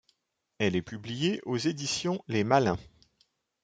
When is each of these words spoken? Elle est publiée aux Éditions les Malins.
Elle 0.57 0.75
est 0.75 0.81
publiée 0.81 1.41
aux 1.45 1.59
Éditions 1.59 2.23
les 2.27 2.43
Malins. 2.43 2.79